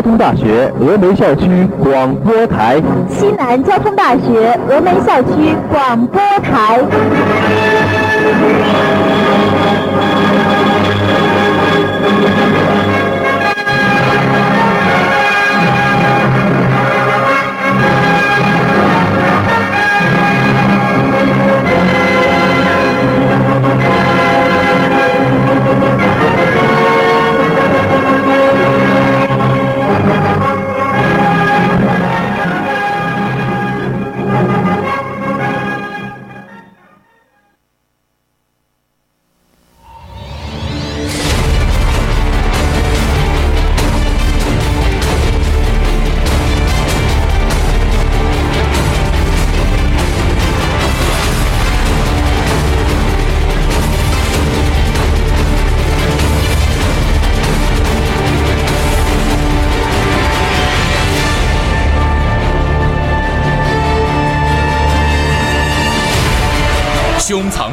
[0.00, 6.80] 交通大学峨眉校区广播台，西南交通大学峨眉校区广播台。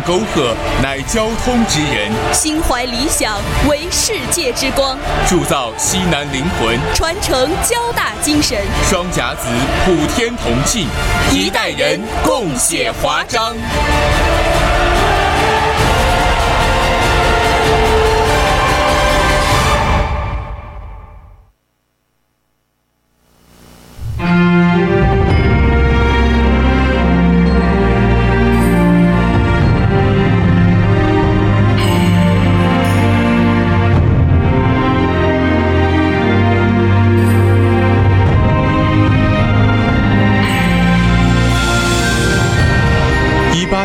[0.07, 4.97] 沟壑，乃交通之人；心怀理想，为世界之光。
[5.27, 8.57] 铸造西南灵魂，传承交大精神。
[8.89, 9.49] 双甲子，
[9.83, 10.87] 普天同庆，
[11.33, 13.53] 一代人共写华章。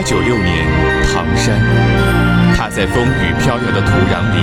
[0.03, 0.67] 九六年，
[1.13, 1.61] 唐山，
[2.57, 4.39] 他在风雨飘摇的土壤里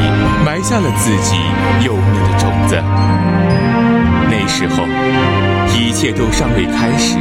[0.46, 1.36] 埋下了自己
[1.86, 2.82] 幼嫩的种子。
[4.32, 4.86] 那时候，
[5.76, 7.18] 一切都尚未开始，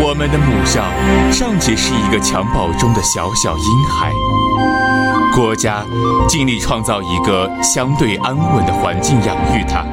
[0.00, 0.84] 我们的母校
[1.32, 4.12] 尚且是一个襁褓中的小小婴孩。
[5.34, 5.84] 国家
[6.28, 9.84] 尽力创造一个相对安稳的环境养育他，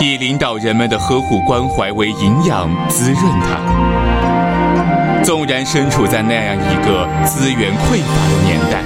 [0.00, 4.17] 以领导人们的呵护关怀为营养滋润他。
[5.28, 8.80] 纵然身处在那样一个资源匮乏的年代，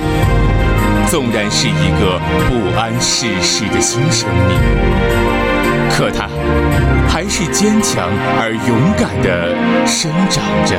[1.06, 4.58] 纵然是一个不谙世事的新生命，
[5.88, 6.28] 可他
[7.08, 8.08] 还是坚强
[8.40, 9.54] 而勇敢地
[9.86, 10.74] 生长着。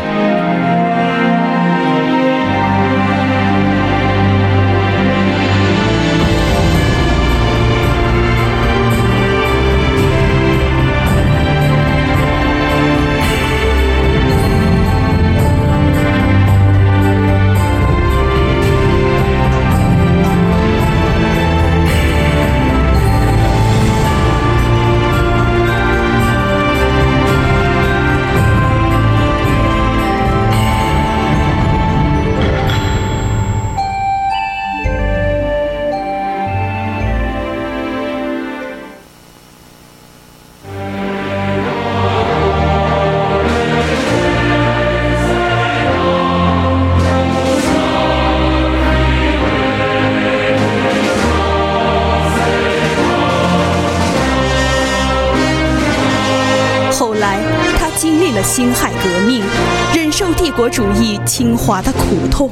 [61.36, 62.48] 清华的苦痛，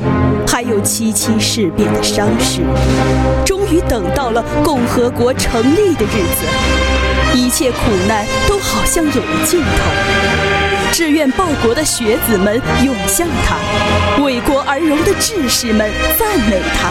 [0.48, 2.62] 还有七七事变的伤势，
[3.46, 7.78] 终于等到了共和国成立的日子，一切苦
[8.08, 10.92] 难都好像有了尽头。
[10.92, 13.56] 志愿报国的学子们涌向他，
[14.24, 15.88] 为国而荣的志士们
[16.18, 16.90] 赞美他。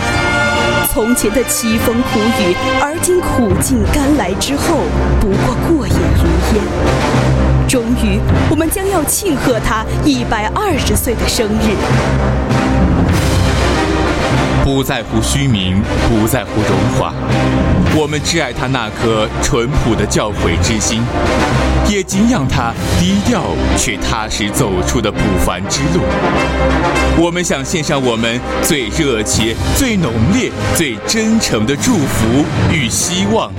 [0.93, 4.77] 从前的凄风苦雨，而今苦尽甘来之后，
[5.19, 7.50] 不过过眼云烟。
[7.71, 8.19] 终于，
[8.51, 11.77] 我们将要庆贺他一百二十岁的生日。
[14.65, 17.15] 不在乎虚名，不在乎荣华，
[17.95, 21.01] 我们挚爱他那颗淳朴的教诲之心，
[21.89, 23.45] 也敬仰他低调
[23.79, 26.01] 却踏实走出的不凡之路。
[27.23, 33.53] 我们想献上我们最热切、最浓烈、最真诚的祝福与希望。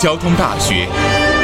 [0.00, 0.88] 交通大学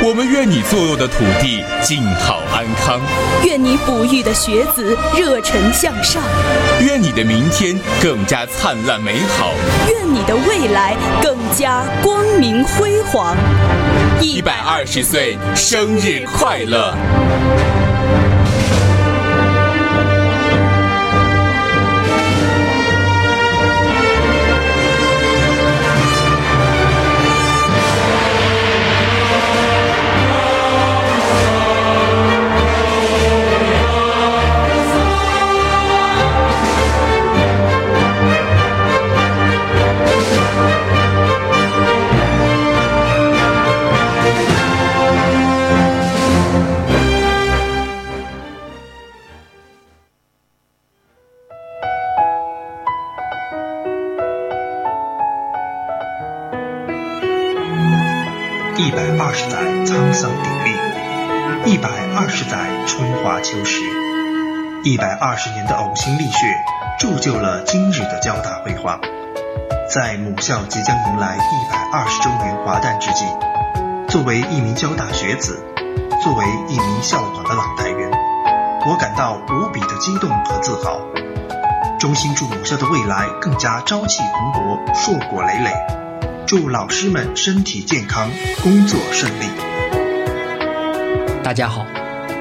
[0.03, 2.99] 我们愿你坐落的土地静好安康，
[3.45, 6.23] 愿你哺育的学子热忱向上，
[6.81, 9.53] 愿你的明天更加灿烂美好，
[9.91, 13.37] 愿你的未来更加光明辉煌。
[14.23, 16.95] 一百二十岁生日快乐！
[58.87, 62.57] 一百二十载沧桑鼎立，一百二十载
[62.87, 63.81] 春华秋实，
[64.85, 66.47] 一百二十年的呕心沥血，
[66.97, 69.01] 铸就了今日的交大辉煌。
[69.93, 73.25] 在母校即将迎来一百二十周年华诞之际，
[74.09, 75.61] 作为一名交大学子，
[76.23, 78.09] 作为一名校广的老带员，
[78.87, 81.01] 我感到无比的激动和自豪。
[81.99, 86.06] 衷心祝母校的未来更加朝气蓬勃，硕果累累。
[86.47, 88.31] 祝老师们身体健康，
[88.63, 89.47] 工作顺利。
[91.43, 91.85] 大家好，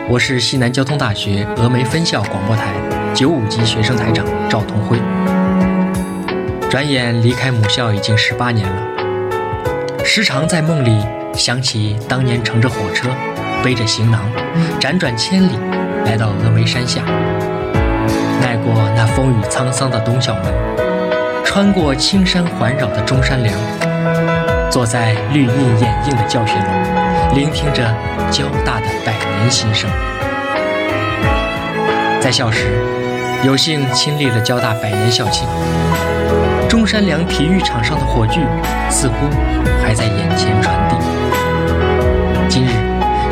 [0.07, 2.68] 我是西南交通大学峨眉分校广播台
[3.16, 5.00] 九五级学生台长赵同辉。
[6.69, 11.04] 转眼离开母校已经十八年了，时常在梦里
[11.34, 13.10] 想起当年乘着火车，
[13.63, 14.22] 背着行囊，
[14.80, 15.54] 辗转千里
[16.06, 17.02] 来到峨眉山下，
[18.40, 20.54] 迈过那风雨沧桑的东校门，
[21.44, 23.52] 穿过青山环绕的中山陵。
[24.70, 27.84] 坐在绿荫掩映的教学楼，聆听着
[28.30, 29.90] 交大的百年新生。
[32.20, 32.68] 在校时，
[33.44, 35.48] 有幸亲历了交大百年校庆。
[36.68, 38.42] 中山梁体育场上的火炬，
[38.90, 39.14] 似乎
[39.82, 40.96] 还在眼前传递。
[42.50, 42.70] 今日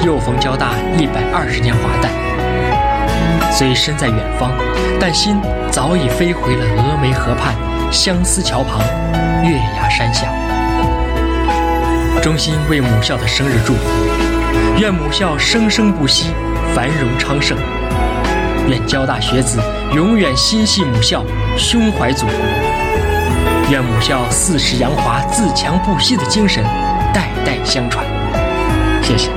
[0.06, 4.52] 又逢交大一百二十年华诞，虽身在远方，
[5.00, 7.54] 但心早已飞回了峨眉河畔、
[7.92, 8.80] 相思桥旁、
[9.44, 10.28] 月牙山下。
[12.24, 13.82] 衷心为母校的生日祝福，
[14.80, 16.30] 愿母校生生不息，
[16.74, 17.58] 繁荣昌盛。
[18.70, 19.60] 愿交大学子
[19.94, 21.22] 永远心系母校，
[21.58, 22.36] 胸怀祖国。
[23.70, 26.64] 愿母校四世扬华、自强不息的精神
[27.14, 28.06] 代代相传。
[29.02, 29.30] 谢谢。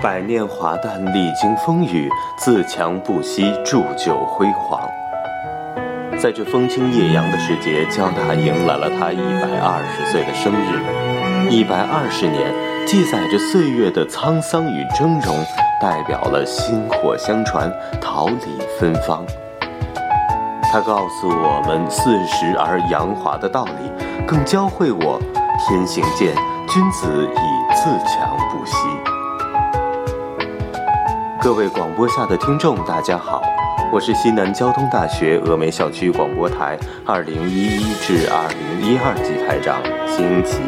[0.00, 2.08] 百年华诞，历经风雨，
[2.38, 4.80] 自强不息，铸就辉煌。
[6.22, 11.50] 在这风清叶扬的时节，交大迎来了他一百二十岁的生日。
[11.50, 12.54] 一百二十年，
[12.86, 15.44] 记载着岁月的沧桑与峥嵘，
[15.80, 17.68] 代表了薪火相传、
[18.00, 19.26] 桃李芬芳。
[20.70, 25.20] 他告诉我们四时而扬华的道理，更教会我
[25.66, 26.36] 天行健，
[26.68, 28.76] 君子以自强不息。
[31.40, 33.42] 各位广播下的听众，大家好。
[33.92, 40.62] 我是西南交通大学峨眉校区广播台二零一一至二零一二级台长辛奇，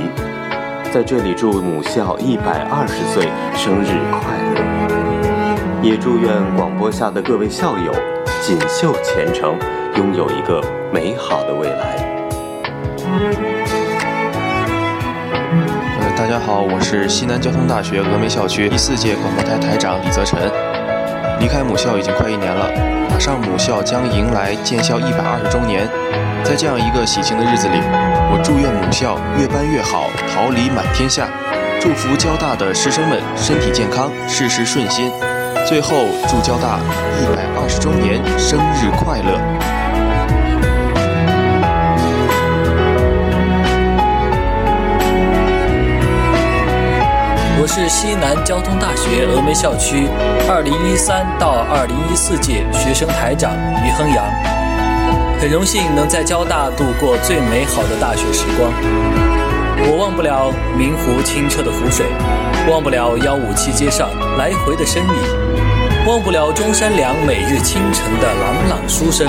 [0.92, 7.94] 在这里祝母校一百二十岁生日快乐，也祝愿广播下的各位校友
[8.42, 9.56] 锦绣前程，
[9.96, 10.62] 拥有一个
[10.92, 11.96] 美好的未来。
[16.14, 20.38] 大家好，我是西南交通大学峨眉校区第四届广播台台长李泽晨。
[21.40, 22.70] 离开母校已经快一年了，
[23.10, 25.88] 马上母校将迎来建校一百二十周年。
[26.44, 27.78] 在这样一个喜庆的日子里，
[28.30, 31.28] 我祝愿母校越办越好，桃李满天下。
[31.80, 35.10] 祝福交大的师生们身体健康，事事顺心。
[35.66, 36.78] 最后，祝交大
[37.20, 39.73] 一百二十周年生日快乐！
[47.64, 50.06] 我是西南交通大学峨眉校区
[50.46, 54.22] 二零一三到二零一四届学生台长于亨阳，
[55.40, 58.70] 很荣幸能在交大度过最美好的大学时光。
[59.88, 62.04] 我忘不了明湖清澈的湖水，
[62.68, 65.14] 忘不了幺五七街上来回的身影，
[66.06, 69.26] 忘不了中山陵每日清晨的朗朗书声，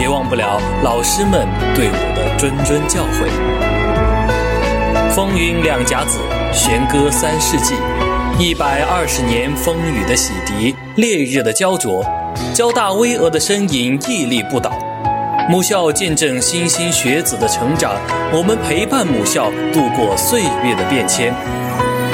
[0.00, 3.28] 也忘不了老师们对我的谆谆教诲。
[5.14, 6.20] 风云两甲子。
[6.52, 7.74] 弦歌三世纪，
[8.36, 12.04] 一百二十年风雨的洗涤，烈日的焦灼，
[12.52, 14.72] 交大巍峨的身影屹立不倒。
[15.48, 17.92] 母校见证莘莘学子的成长，
[18.32, 21.32] 我们陪伴母校度过岁月的变迁。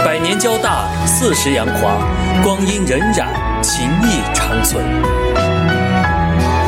[0.05, 1.97] 百年交大，四十阳华，
[2.45, 3.25] 光阴荏苒，
[3.63, 4.85] 情谊长存。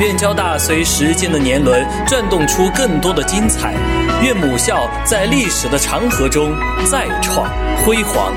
[0.00, 3.74] 愿交大随时间的年轮转动出更多的精彩，
[4.20, 6.52] 愿母校在历史的长河中
[6.84, 7.48] 再创
[7.84, 8.32] 辉煌。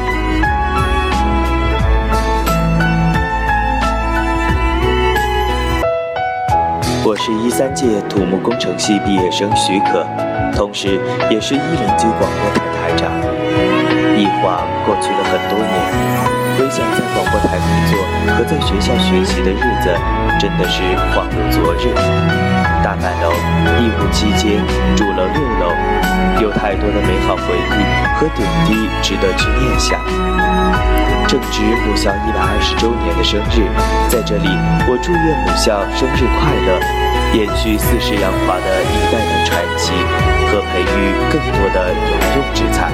[7.04, 10.06] 我是一三届土木工程系毕业生许可，
[10.56, 11.00] 同时
[11.32, 13.12] 也是一零级广播台台长。
[14.16, 15.74] 一晃过去了很多年，
[16.60, 17.98] 回想在广播台工作
[18.42, 19.96] 和在学校学习的日子，
[20.40, 20.82] 真的是
[21.14, 21.94] 恍如昨日。
[22.84, 23.30] 大板楼、
[23.78, 24.58] 义务七街、
[24.98, 25.70] 主楼六楼，
[26.42, 27.78] 有太多的美好回忆
[28.18, 30.00] 和点滴值得去念想。
[31.28, 33.70] 正值母校一百二十周年的生日，
[34.10, 34.50] 在这里，
[34.90, 36.82] 我祝愿母校生日快乐，
[37.38, 39.94] 延续四世扬华的一代代传奇，
[40.50, 42.90] 和培育更多的有用之才。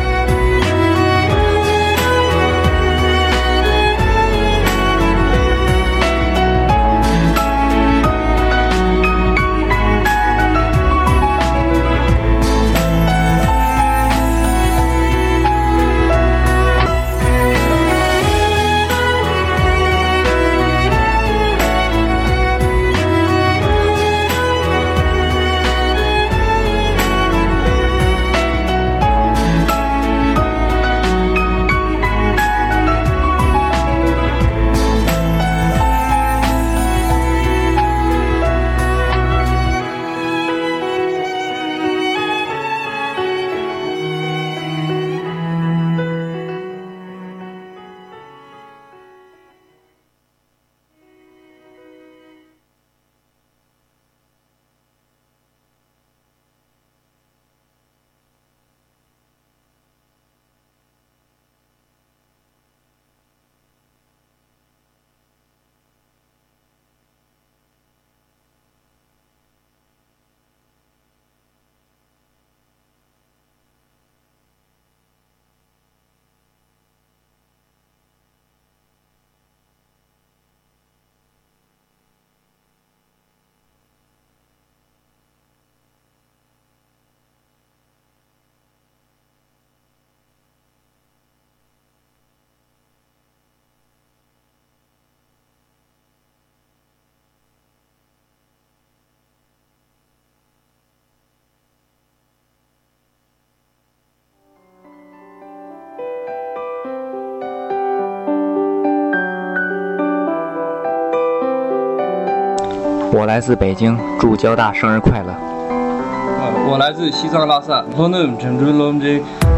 [113.20, 115.34] 我来自北京，祝交大生日快乐。
[115.72, 119.08] 呃，我来自西藏拉萨，我们郑州龙的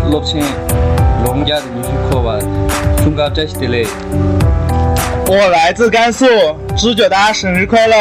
[0.09, 0.41] 六千
[1.25, 2.39] 龙家的艺术课外，
[3.03, 3.85] 中高这些的嘞。
[5.27, 6.25] 我来自甘肃，
[6.77, 7.95] 祝交大生日快乐。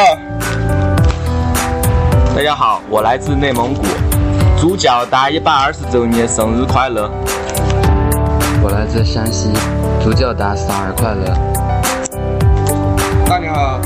[2.33, 3.83] 大家好，我来自内蒙古，
[4.57, 7.11] 祝交大一百二十周年生日快乐。
[8.63, 9.51] 我来自山西，
[10.01, 11.37] 祝交大生日快乐。
[13.25, 13.81] 大家好，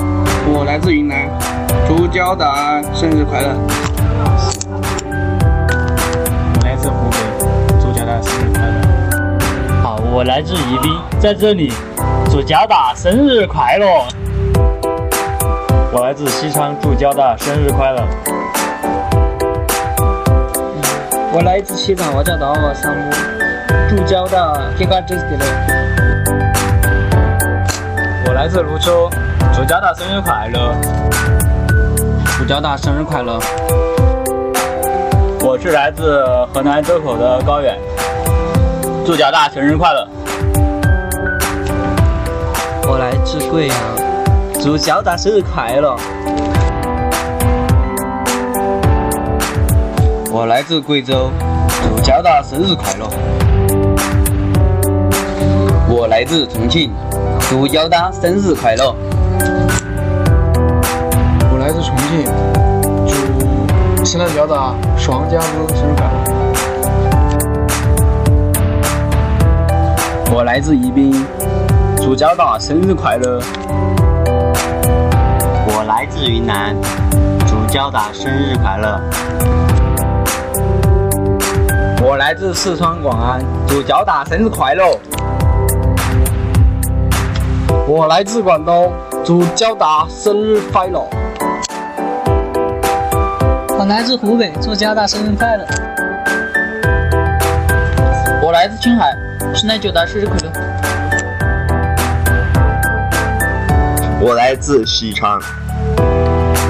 [0.53, 1.27] 我来自云南。
[1.87, 3.49] 祝交大生日快乐！
[6.55, 7.17] 我来自湖北，
[7.81, 8.81] 祝交大生日快乐！
[9.81, 11.73] 好，我来自宜宾，在这里
[12.31, 13.85] 祝交大生日快乐！
[15.91, 18.03] 我来自西昌，祝交大生日快乐！
[21.33, 23.11] 我来自西藏，我叫达瓦桑木，
[23.89, 25.45] 祝交大天干真是的
[28.25, 29.09] 我来自泸州，
[29.53, 30.75] 祝交大生日快乐！
[32.43, 33.39] 祝交大生日快乐！
[35.39, 37.79] 我是来自河南周口的高远，
[39.05, 40.05] 祝交大生日快乐！
[42.85, 43.77] 我来自贵阳，
[44.61, 45.95] 祝交大生日快乐！
[50.29, 51.31] 我来自贵州，
[51.81, 53.07] 祝交大生日快乐！
[55.87, 56.91] 我来自重庆，
[57.49, 58.93] 祝交大生日快乐！
[62.13, 63.65] 来自重庆，
[63.95, 66.13] 祝西南交大双家子生日快乐。
[70.31, 71.25] 我来自宜宾，
[71.97, 73.41] 祝交大生日快乐。
[75.65, 76.75] 我来自云南，
[77.47, 79.01] 祝交大生日快乐。
[82.03, 84.83] 我来自四川广安，祝交大生日快乐。
[87.87, 88.93] 我来自广东，
[89.23, 91.03] 祝交大生日快乐。
[93.83, 95.65] 我来自湖北，祝交大生日快乐。
[98.41, 99.13] 我来自青海，
[99.53, 100.49] 现在九大生日快乐。
[104.21, 105.37] 我来自西昌，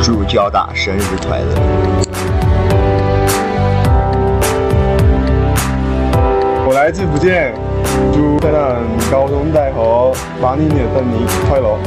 [0.02, 1.46] 祝交大生日快乐。
[6.66, 7.54] 我来自福建，
[8.12, 11.78] 祝台南高中大学八零年生日快乐。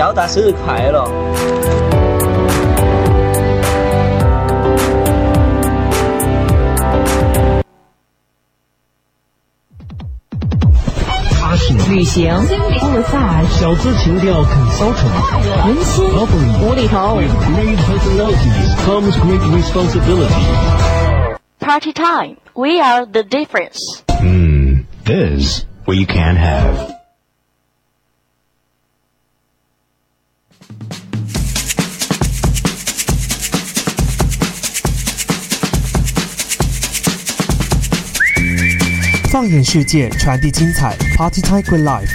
[0.00, 1.04] 阳，祝交大生日快乐。
[11.90, 12.32] 旅行，
[13.50, 15.10] 小资情调 consultant，
[15.66, 16.04] 温馨，
[16.62, 17.20] 无厘头。
[17.20, 20.46] great personalities comes great responsibility.
[21.58, 24.02] Party time, we are the difference.
[24.20, 26.99] Hmm, this we can have.
[39.30, 42.08] 放眼世界，传递精彩，Party Time Good Life。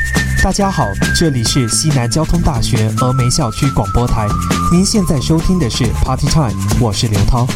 [0.44, 0.84] 大家好，
[1.18, 4.28] 这里是西南交通大学峨眉校区广播台，
[4.70, 7.48] 您现在收听的是 Party Time，我是刘涛。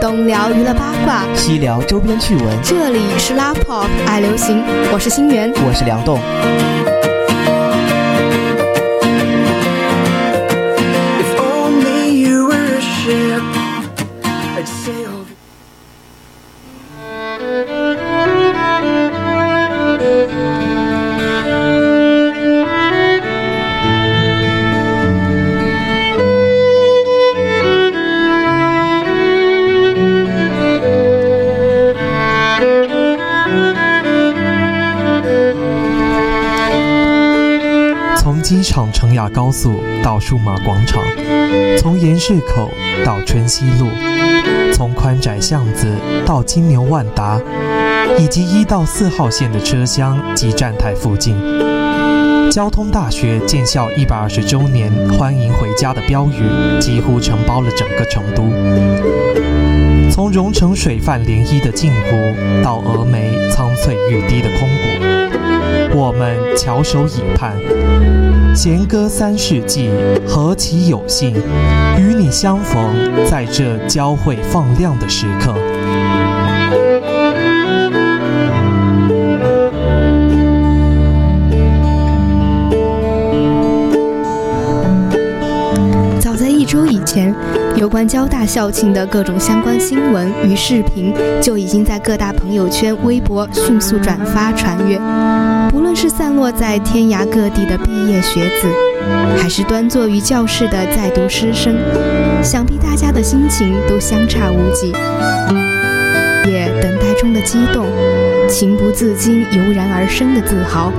[0.00, 2.62] 东聊娱乐八卦，西聊周边趣闻。
[2.62, 6.18] 这里是 Love Pop 爱流行，我是心源，我是梁栋。
[38.46, 41.02] 机场成雅高速到数码广场，
[41.76, 42.70] 从盐市口
[43.04, 43.88] 到春熙路，
[44.72, 45.88] 从宽窄巷子
[46.24, 47.40] 到金牛万达，
[48.16, 51.34] 以及一到四号线的车厢及站台附近，
[52.48, 58.44] 交通大学建校一百二十周年欢迎回家的标语几乎承包了整个成都。
[60.08, 64.68] 从蓉城水泛涟漪的镜湖，到峨眉苍翠欲滴的空
[65.90, 67.56] 谷，我们翘首以盼。
[68.56, 69.90] 弦歌三世纪，
[70.26, 71.34] 何其有幸
[71.98, 72.90] 与你相逢
[73.28, 75.54] 在这交汇放亮的时刻。
[86.18, 87.34] 早在一周以前，
[87.76, 91.12] 有关交大校庆的各种相关新闻与视频
[91.42, 94.98] 就已经在各大朋友圈、微博迅速转发传阅。
[95.70, 98.68] 不论是散落在天涯各地的毕业学子，
[99.36, 101.76] 还是端坐于教室的在读师生，
[102.42, 104.94] 想必大家的心情都相差无几。
[106.48, 107.84] 也等待中的激动，
[108.48, 110.92] 情不自禁油然而生的自豪，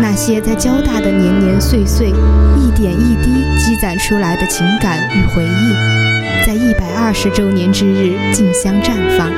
[0.00, 2.08] 那些在交大的年年岁岁，
[2.56, 9.30] 一点一滴积攒出来的情感与回忆，在一百二十周年之日竞相绽放。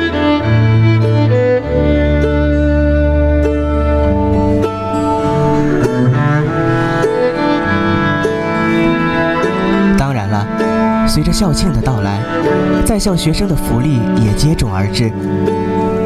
[9.96, 12.20] 当然了，随着校庆的到来，
[12.84, 15.12] 在校学生的福利也接踵而至。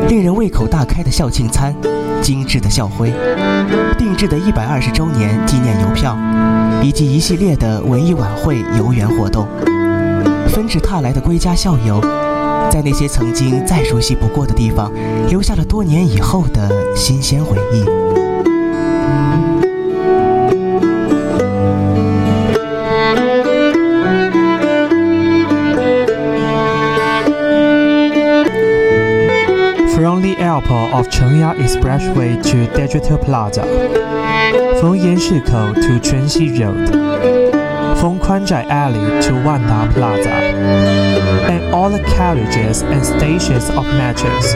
[0.09, 1.75] 令人胃口大开的校庆餐，
[2.23, 3.13] 精致的校徽，
[3.99, 6.17] 定制的一百二十周年纪念邮票，
[6.83, 9.47] 以及一系列的文艺晚会游园活动，
[10.49, 12.01] 纷至沓来的归家校友，
[12.71, 14.91] 在那些曾经再熟悉不过的地方，
[15.29, 18.18] 留下了多年以后的新鲜回忆。
[30.59, 33.63] Of Chengya Expressway to Digital Plaza,
[34.81, 36.89] from Yanshi-kou to Chunxi Road,
[37.99, 40.31] from Kuanzhai Alley to Wanda Plaza,
[41.49, 44.53] and all the carriages and stations of metros.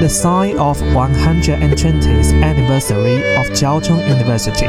[0.00, 4.66] The sign of 120th anniversary of Jiaotong University.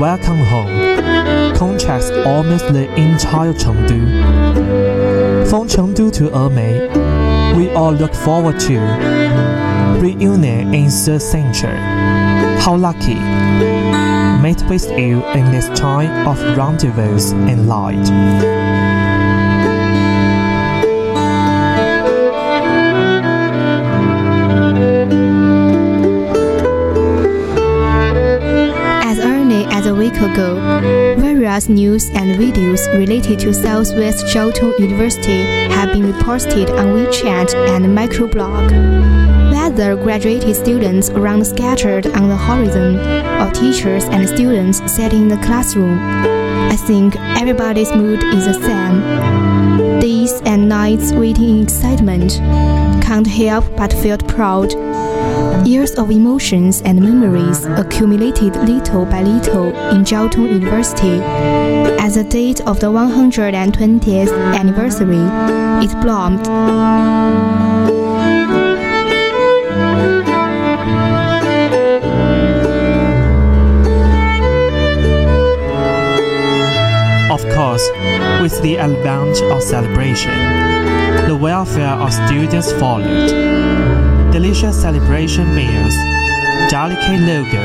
[0.00, 1.54] Welcome home.
[1.54, 4.00] Contracts almost the entire Chengdu.
[5.50, 6.88] From Chengdu to Emei,
[7.56, 9.57] we all look forward to
[10.00, 11.78] reunion in the century.
[12.60, 13.18] How lucky!
[14.42, 18.08] Meet with you in this time of rendezvous and light.
[29.04, 30.54] As early as a week ago,
[31.18, 37.86] various news and videos related to Southwest Jiaotong University have been reposted on WeChat and
[37.86, 39.27] microblog.
[39.78, 45.36] Whether graduated students around scattered on the horizon, or teachers and students sat in the
[45.36, 50.00] classroom, I think everybody's mood is the same.
[50.00, 52.40] Days and nights waiting in excitement,
[53.04, 54.72] can't help but feel proud.
[55.64, 61.20] Years of emotions and memories accumulated little by little in Jiaotong University.
[62.02, 65.22] As the date of the 120th anniversary,
[65.84, 67.77] it bloomed.
[77.54, 77.88] Course,
[78.40, 80.36] with the advent of celebration,
[81.26, 83.30] the welfare of students followed.
[84.32, 85.94] Delicious celebration meals,
[86.70, 87.62] delicate logo,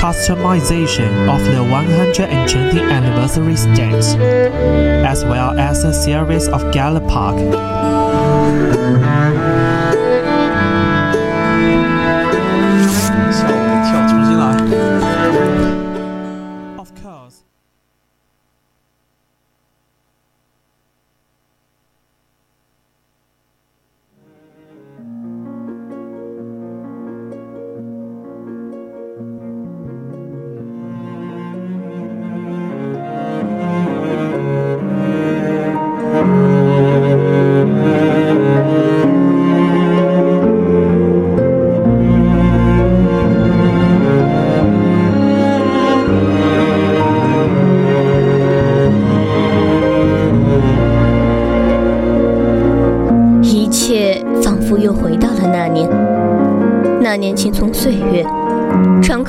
[0.00, 4.14] customization of the 120th anniversary stamps,
[5.04, 7.36] as well as a series of gala park.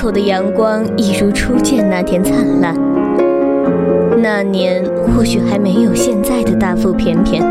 [0.08, 2.74] 窗口的阳光一如初见那天灿烂。
[4.24, 4.82] 那年
[5.14, 7.44] 或许还没有现在的大腹便便，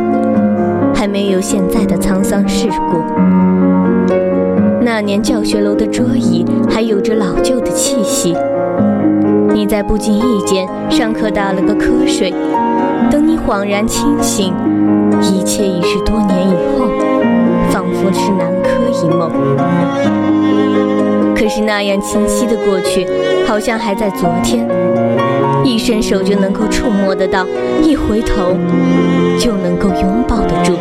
[0.94, 3.02] 还没有现在的沧桑世故。
[4.80, 8.34] 那年教学楼的桌椅还有着老旧的气息。
[9.52, 12.32] 你在不经意间上课打了个瞌睡，
[13.10, 14.54] 等你恍然清醒，
[15.20, 16.88] 一切已是多年以后，
[17.68, 19.30] 仿佛是南柯一梦。
[21.38, 23.06] 可是那样清晰的过去，
[23.46, 24.66] 好像还在昨天，
[25.62, 27.46] 一伸手就能够触摸得到，
[27.82, 28.56] 一回头
[29.38, 30.78] 就能够拥抱得住。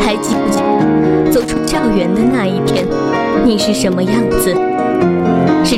[0.00, 2.84] 还记不记得走出校园的那一天，
[3.44, 4.71] 你是什么样子？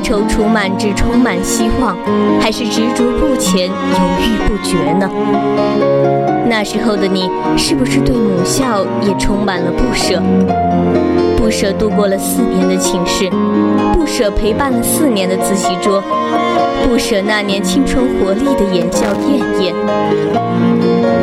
[0.05, 1.97] 踌躇满志、充满希望，
[2.39, 3.73] 还是执着不前、犹
[4.21, 5.11] 豫不决呢？
[6.47, 10.23] 那时候的你，是不是对母校也充满了不舍？
[11.39, 13.31] 不舍度过了四年的寝室，
[13.95, 16.03] 不舍陪伴了四年的自习桌，
[16.87, 19.75] 不舍那年青春活力的言笑晏晏，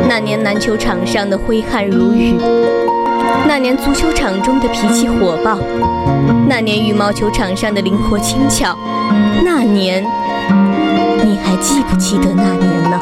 [0.08, 2.34] 那年篮球场上的挥汗如雨。
[3.46, 5.58] 那年足球场中的脾气火爆，
[6.48, 8.76] 那年羽毛球场上的灵活轻巧，
[9.44, 10.02] 那年，
[11.24, 12.98] 你还记不记得那年呢？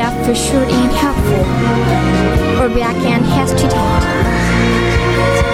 [0.00, 1.44] Yourself assured and helpful,
[2.56, 3.76] or back and hesitate.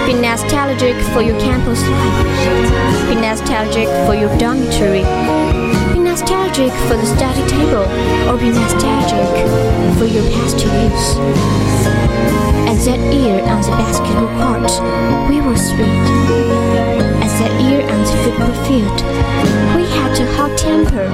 [0.07, 3.09] Be nostalgic for your campus life.
[3.09, 5.03] Be nostalgic for your dormitory.
[5.91, 7.83] Be nostalgic for the study table,
[8.31, 9.27] or be nostalgic
[9.99, 11.17] for your past years.
[12.71, 14.71] As that year on the basketball court,
[15.29, 16.96] we were sweet
[17.39, 18.99] their ear and the football field,
[19.75, 21.07] We had a hot temper.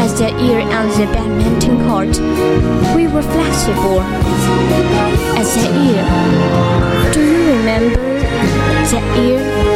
[0.00, 2.16] As their ear and the badminton court,
[2.96, 4.00] we were flexible.
[5.36, 8.20] As their ear, do you remember
[8.90, 9.71] their ear?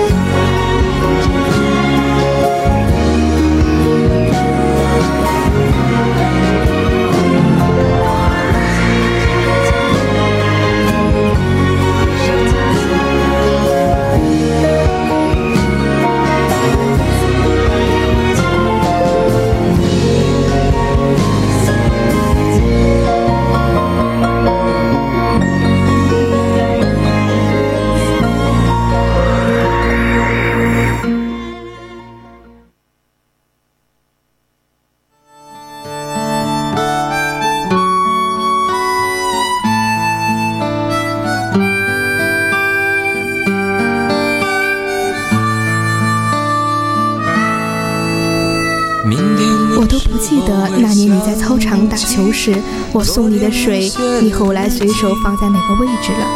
[52.46, 53.90] 时，我送你的水，
[54.22, 56.26] 你后来随手放在哪个位置了。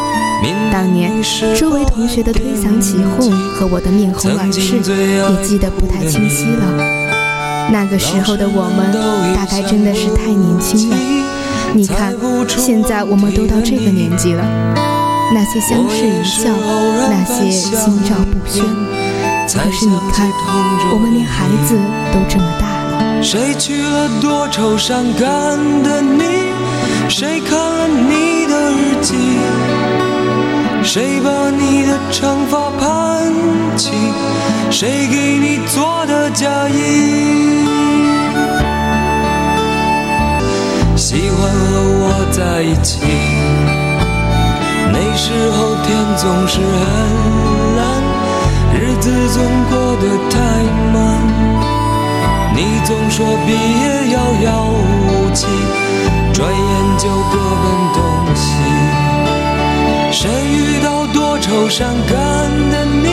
[0.72, 1.12] 当年
[1.56, 7.70] 周围同学的推搡起哄和我的面红耳赤，也记得不太清晰了。
[7.70, 8.90] 那个时候的我们，
[9.36, 10.96] 大概真的是太年轻了。
[11.74, 12.12] 你看，
[12.48, 14.42] 现在我们都到这个年纪了，
[15.32, 16.50] 那些相视一笑，
[17.08, 18.64] 那些心照不宣。
[19.46, 20.28] 可是你看，
[20.92, 21.76] 我们连孩子
[22.12, 22.79] 都这么大了。
[23.22, 26.24] 谁娶了多愁善感的你？
[27.08, 29.14] 谁看了你的日记？
[30.82, 33.32] 谁把你的长发盘
[33.76, 33.92] 起？
[34.70, 37.66] 谁给你做的嫁衣？
[40.96, 43.00] 喜欢和我在一起，
[44.92, 46.86] 那时候天总是很
[47.76, 47.80] 蓝，
[48.74, 50.36] 日子总过得太
[50.92, 50.99] 慢。
[52.62, 55.46] 你总说毕业遥遥无期，
[56.30, 57.98] 转眼就各奔东
[58.36, 58.52] 西。
[60.12, 62.16] 谁遇到多愁善感
[62.70, 63.08] 的你？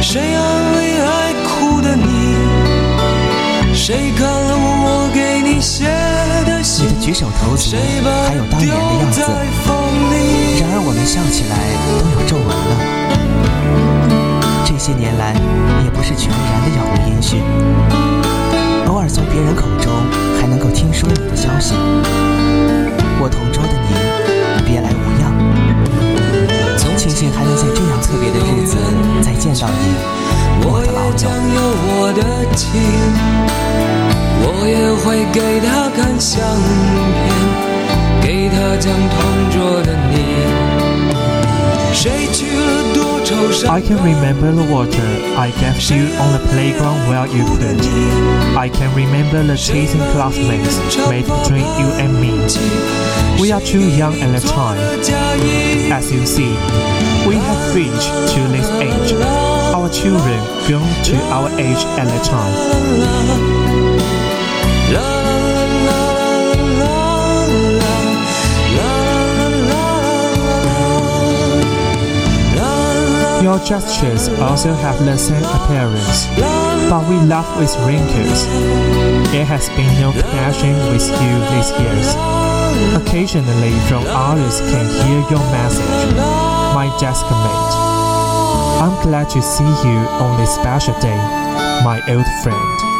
[0.00, 2.36] 谁安慰爱哭的你？
[3.74, 5.90] 谁看了我给你写
[6.46, 6.86] 的信？
[6.86, 7.74] 你的举手投足
[8.28, 9.20] 还有当年的样子，
[10.60, 11.56] 然而我们笑起来
[11.88, 11.88] 都
[12.20, 12.78] 有皱纹了。
[14.64, 15.34] 这些年来，
[15.82, 17.42] 也不是全然的杳无音讯。
[18.90, 19.92] 偶尔从别人口中
[20.40, 21.74] 还能够听说你的消息。
[23.22, 23.94] 我同桌的你，
[24.66, 25.30] 别来无恙。
[26.96, 28.76] 庆幸还能在这样特别的日子
[29.22, 29.94] 再见到你，
[30.66, 31.60] 我的老友。
[32.02, 32.20] 我的
[32.56, 32.66] 情，
[34.42, 34.74] 我也
[35.04, 36.42] 会给他看相
[37.14, 37.30] 片，
[38.20, 40.69] 给他讲同桌的你。
[43.68, 45.02] I can remember the water
[45.36, 47.80] I gave you on the playground where you played.
[48.56, 52.30] I can remember the teasing classmates made between you and me.
[53.40, 54.78] We are too young at the time.
[55.92, 56.54] As you see,
[57.26, 59.12] we have reached to this age.
[59.74, 62.80] Our children grown to our age at the time.
[73.42, 76.26] Your gestures also have the same appearance,
[76.90, 78.44] but we laugh with wrinkles.
[79.32, 82.12] There has been no connection with you these years.
[83.00, 86.14] Occasionally from others can hear your message,
[86.76, 87.74] my desk mate.
[88.84, 91.16] I'm glad to see you on this special day,
[91.82, 92.99] my old friend.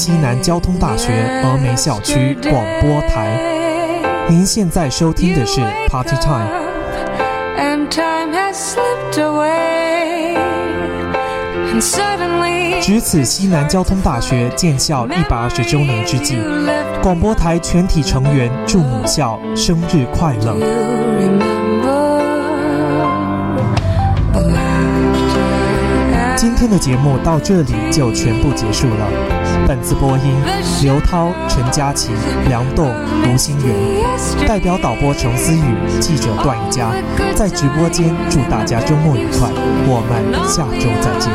[0.00, 1.12] 西南交通大学
[1.44, 3.38] 峨眉校区广播台，
[4.30, 5.60] 您现在收听的是
[5.90, 6.48] Party Time。
[7.58, 10.38] And time has slipped away.
[12.80, 16.38] 值此西南交通大学建校一百二十周年之际，
[17.02, 20.56] 广播台全体成员祝母校生日快乐。
[26.36, 29.39] 今天的节目到这里就全部结束了。
[29.66, 30.34] 本次播音：
[30.82, 32.10] 刘涛、陈佳琪、
[32.48, 32.92] 梁栋、
[33.24, 33.74] 卢新源，
[34.46, 36.90] 代表导播程思雨、记者段一佳，
[37.34, 39.48] 在直播间祝大家周末愉快。
[39.86, 41.30] 我们下周再见。